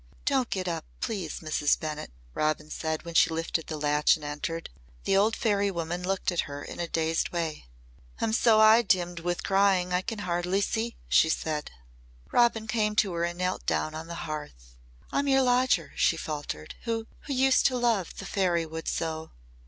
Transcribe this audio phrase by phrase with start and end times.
[0.25, 1.79] "Don't get up, please, Mrs.
[1.79, 4.71] Bennett," Robin said when she lifted the latch and entered.
[5.03, 7.65] The old fairy woman looked at her in a dazed way.
[8.19, 11.69] "I'm so eye dimmed with crying that I can scarcely see," she said.
[12.31, 14.75] Robin came to her and knelt down on the hearth.
[15.11, 19.29] "I'm your lodger," she faltered, "who who used to love the fairy wood so."